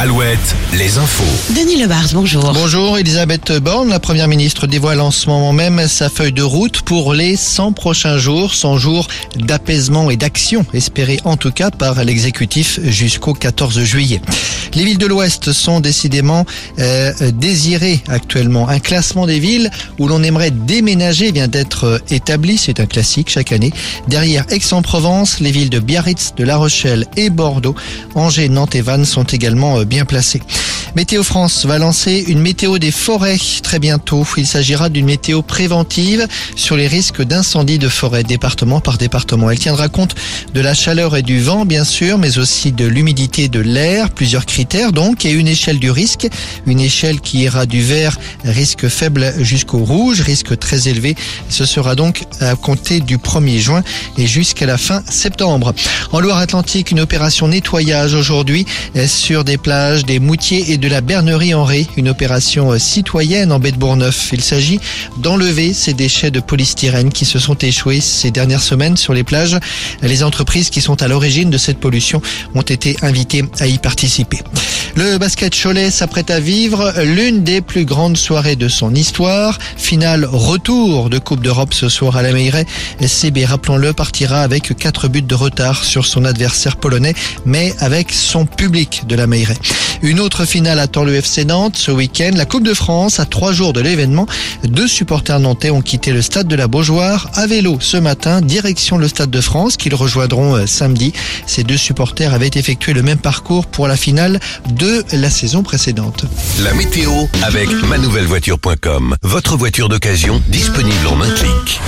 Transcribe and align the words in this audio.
Alouette, 0.00 0.54
les 0.74 0.96
infos. 0.96 1.24
Denis 1.56 1.74
Lebars, 1.74 2.10
bonjour. 2.12 2.52
Bonjour, 2.52 2.98
Elisabeth 2.98 3.50
Borne, 3.60 3.88
la 3.88 3.98
première 3.98 4.28
ministre 4.28 4.68
dévoile 4.68 5.00
en 5.00 5.10
ce 5.10 5.28
moment 5.28 5.52
même 5.52 5.88
sa 5.88 6.08
feuille 6.08 6.32
de 6.32 6.42
route 6.42 6.82
pour 6.82 7.14
les 7.14 7.34
100 7.34 7.72
prochains 7.72 8.16
jours, 8.16 8.54
100 8.54 8.78
jours 8.78 9.08
d'apaisement 9.34 10.08
et 10.08 10.16
d'action, 10.16 10.64
espérés 10.72 11.18
en 11.24 11.36
tout 11.36 11.50
cas 11.50 11.72
par 11.72 12.04
l'exécutif 12.04 12.78
jusqu'au 12.84 13.34
14 13.34 13.82
juillet. 13.82 14.20
Les 14.74 14.84
villes 14.84 14.98
de 14.98 15.06
l'Ouest 15.06 15.52
sont 15.52 15.80
décidément 15.80 16.46
euh, 16.78 17.12
désirées 17.32 18.00
actuellement. 18.06 18.68
Un 18.68 18.78
classement 18.78 19.26
des 19.26 19.40
villes 19.40 19.68
où 19.98 20.06
l'on 20.06 20.22
aimerait 20.22 20.52
déménager 20.52 21.32
vient 21.32 21.48
d'être 21.48 22.00
établi, 22.10 22.56
c'est 22.56 22.78
un 22.78 22.86
classique 22.86 23.30
chaque 23.30 23.50
année. 23.50 23.72
Derrière 24.06 24.44
Aix-en-Provence, 24.50 25.40
les 25.40 25.50
villes 25.50 25.70
de 25.70 25.80
Biarritz, 25.80 26.34
de 26.36 26.44
La 26.44 26.56
Rochelle 26.56 27.06
et 27.16 27.30
Bordeaux, 27.30 27.74
Angers, 28.14 28.48
Nantes 28.48 28.76
et 28.76 28.80
Vannes 28.80 29.04
sont 29.04 29.24
également 29.24 29.82
bien 29.88 30.04
placées. 30.04 30.42
Météo 30.98 31.22
France 31.22 31.64
va 31.64 31.78
lancer 31.78 32.24
une 32.26 32.40
météo 32.40 32.78
des 32.78 32.90
forêts 32.90 33.38
très 33.62 33.78
bientôt. 33.78 34.26
Il 34.36 34.48
s'agira 34.48 34.88
d'une 34.88 35.06
météo 35.06 35.42
préventive 35.42 36.26
sur 36.56 36.76
les 36.76 36.88
risques 36.88 37.22
d'incendie 37.22 37.78
de 37.78 37.88
forêt 37.88 38.24
département 38.24 38.80
par 38.80 38.98
département. 38.98 39.48
Elle 39.48 39.60
tiendra 39.60 39.88
compte 39.88 40.16
de 40.54 40.60
la 40.60 40.74
chaleur 40.74 41.14
et 41.14 41.22
du 41.22 41.38
vent 41.38 41.64
bien 41.64 41.84
sûr, 41.84 42.18
mais 42.18 42.38
aussi 42.38 42.72
de 42.72 42.84
l'humidité 42.84 43.48
de 43.48 43.60
l'air, 43.60 44.10
plusieurs 44.10 44.44
critères 44.44 44.90
donc, 44.90 45.24
et 45.24 45.30
une 45.30 45.46
échelle 45.46 45.78
du 45.78 45.92
risque, 45.92 46.26
une 46.66 46.80
échelle 46.80 47.20
qui 47.20 47.42
ira 47.42 47.64
du 47.64 47.80
vert, 47.80 48.18
risque 48.42 48.88
faible 48.88 49.34
jusqu'au 49.38 49.84
rouge, 49.84 50.22
risque 50.22 50.58
très 50.58 50.88
élevé. 50.88 51.14
Ce 51.48 51.64
sera 51.64 51.94
donc 51.94 52.24
à 52.40 52.56
compter 52.56 52.98
du 52.98 53.18
1er 53.18 53.58
juin 53.58 53.84
et 54.16 54.26
jusqu'à 54.26 54.66
la 54.66 54.76
fin 54.76 55.04
septembre. 55.08 55.74
En 56.10 56.18
Loire-Atlantique, 56.18 56.90
une 56.90 56.98
opération 56.98 57.46
nettoyage 57.46 58.14
aujourd'hui 58.14 58.66
sur 59.06 59.44
des 59.44 59.58
plages, 59.58 60.04
des 60.04 60.18
moutiers 60.18 60.72
et 60.72 60.76
de 60.76 60.87
la 60.88 61.00
Bernerie 61.00 61.54
en 61.54 61.68
une 61.96 62.08
opération 62.08 62.72
euh, 62.72 62.78
citoyenne 62.78 63.52
en 63.52 63.58
baie 63.58 63.72
de 63.72 63.76
Bourgneuf. 63.76 64.30
Il 64.32 64.42
s'agit 64.42 64.80
d'enlever 65.18 65.72
ces 65.72 65.92
déchets 65.92 66.30
de 66.30 66.40
polystyrène 66.40 67.10
qui 67.10 67.24
se 67.24 67.38
sont 67.38 67.56
échoués 67.56 68.00
ces 68.00 68.30
dernières 68.30 68.62
semaines 68.62 68.96
sur 68.96 69.12
les 69.12 69.24
plages. 69.24 69.58
Les 70.02 70.22
entreprises 70.22 70.70
qui 70.70 70.80
sont 70.80 71.02
à 71.02 71.08
l'origine 71.08 71.50
de 71.50 71.58
cette 71.58 71.78
pollution 71.78 72.22
ont 72.54 72.62
été 72.62 72.96
invitées 73.02 73.44
à 73.60 73.66
y 73.66 73.78
participer. 73.78 74.38
Le 74.96 75.18
basket 75.18 75.54
Cholet 75.54 75.90
s'apprête 75.90 76.30
à 76.30 76.40
vivre 76.40 76.92
l'une 77.02 77.44
des 77.44 77.60
plus 77.60 77.84
grandes 77.84 78.16
soirées 78.16 78.56
de 78.56 78.68
son 78.68 78.94
histoire. 78.94 79.58
Finale 79.76 80.24
retour 80.24 81.10
de 81.10 81.18
Coupe 81.18 81.42
d'Europe 81.42 81.74
ce 81.74 81.88
soir 81.88 82.16
à 82.16 82.22
la 82.22 82.32
Meilleray. 82.32 82.66
SCB, 83.00 83.44
rappelons-le, 83.44 83.92
partira 83.92 84.40
avec 84.40 84.76
quatre 84.76 85.08
buts 85.08 85.22
de 85.22 85.34
retard 85.34 85.84
sur 85.84 86.06
son 86.06 86.24
adversaire 86.24 86.76
polonais, 86.76 87.14
mais 87.44 87.74
avec 87.78 88.12
son 88.12 88.46
public 88.46 89.04
de 89.06 89.14
la 89.14 89.26
Meilleray. 89.26 89.56
Une 90.02 90.20
autre 90.20 90.44
finale 90.44 90.78
attend 90.78 91.02
le 91.02 91.14
FC 91.14 91.44
Nantes 91.44 91.76
ce 91.76 91.90
week-end. 91.90 92.30
La 92.34 92.44
Coupe 92.44 92.62
de 92.62 92.74
France, 92.74 93.18
à 93.18 93.24
trois 93.24 93.52
jours 93.52 93.72
de 93.72 93.80
l'événement, 93.80 94.26
deux 94.64 94.86
supporters 94.86 95.40
nantais 95.40 95.70
ont 95.70 95.80
quitté 95.80 96.12
le 96.12 96.22
stade 96.22 96.46
de 96.46 96.54
la 96.54 96.68
Beaujoire 96.68 97.30
à 97.34 97.46
vélo 97.46 97.78
ce 97.80 97.96
matin, 97.96 98.40
direction 98.40 98.96
le 98.96 99.08
stade 99.08 99.30
de 99.30 99.40
France, 99.40 99.76
qu'ils 99.76 99.94
rejoindront 99.94 100.54
euh, 100.54 100.66
samedi. 100.66 101.12
Ces 101.46 101.64
deux 101.64 101.76
supporters 101.76 102.32
avaient 102.32 102.50
effectué 102.54 102.92
le 102.92 103.02
même 103.02 103.18
parcours 103.18 103.66
pour 103.66 103.88
la 103.88 103.96
finale 103.96 104.38
de 104.88 105.04
la 105.12 105.28
saison 105.28 105.62
précédente. 105.62 106.24
La 106.62 106.72
météo 106.72 107.10
avec 107.42 107.68
manouvellevoiture.com. 107.84 109.16
Votre 109.22 109.56
voiture 109.56 109.90
d'occasion 109.90 110.42
disponible 110.48 111.06
en 111.08 111.20
un 111.20 111.30
clic. 111.30 111.80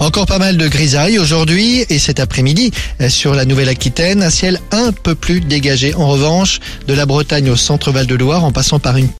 Encore 0.00 0.26
pas 0.26 0.38
mal 0.38 0.56
de 0.56 0.68
grisailles 0.68 1.18
aujourd'hui 1.18 1.84
et 1.90 1.98
cet 1.98 2.20
après-midi 2.20 2.70
sur 3.08 3.34
la 3.34 3.44
Nouvelle-Aquitaine. 3.44 4.22
Un 4.22 4.30
ciel 4.30 4.60
un 4.70 4.92
peu 4.92 5.14
plus 5.14 5.40
dégagé. 5.40 5.94
En 5.94 6.08
revanche, 6.08 6.60
de 6.86 6.94
la 6.94 7.04
Bretagne 7.04 7.50
au 7.50 7.56
centre 7.56 7.90
Val 7.90 8.06
de 8.06 8.14
Loire 8.14 8.44
en 8.44 8.52
passant 8.52 8.78
par 8.78 8.96
une 8.96 9.08